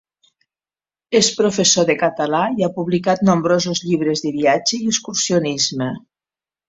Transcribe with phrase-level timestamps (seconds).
[1.19, 5.93] És professor de català, i ha publicat nombrosos llibres de viatge i excursionisme.